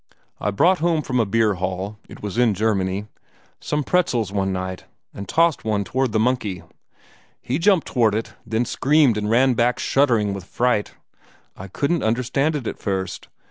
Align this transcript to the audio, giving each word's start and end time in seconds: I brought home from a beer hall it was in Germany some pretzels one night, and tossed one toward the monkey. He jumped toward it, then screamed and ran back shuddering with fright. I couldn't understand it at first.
I 0.39 0.49
brought 0.49 0.79
home 0.79 1.03
from 1.03 1.19
a 1.19 1.27
beer 1.27 1.53
hall 1.53 1.99
it 2.09 2.23
was 2.23 2.35
in 2.35 2.55
Germany 2.55 3.05
some 3.59 3.83
pretzels 3.83 4.31
one 4.31 4.51
night, 4.51 4.85
and 5.13 5.29
tossed 5.29 5.63
one 5.63 5.83
toward 5.83 6.11
the 6.11 6.19
monkey. 6.19 6.63
He 7.39 7.59
jumped 7.59 7.85
toward 7.85 8.15
it, 8.15 8.33
then 8.43 8.65
screamed 8.65 9.15
and 9.15 9.29
ran 9.29 9.53
back 9.53 9.77
shuddering 9.77 10.33
with 10.33 10.45
fright. 10.45 10.93
I 11.55 11.67
couldn't 11.67 12.01
understand 12.01 12.55
it 12.55 12.65
at 12.65 12.79
first. 12.79 13.27